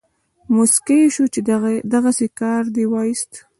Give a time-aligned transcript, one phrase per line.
[0.55, 1.39] موسکی شو چې
[1.93, 3.31] دغسې کار دې وایست.